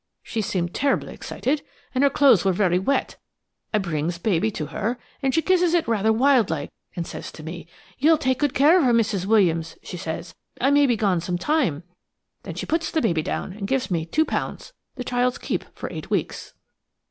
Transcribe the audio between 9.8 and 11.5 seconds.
she says;' I may be gone some